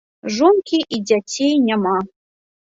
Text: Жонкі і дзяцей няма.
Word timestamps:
Жонкі 0.37 0.79
і 0.97 1.01
дзяцей 1.11 1.53
няма. 1.69 1.95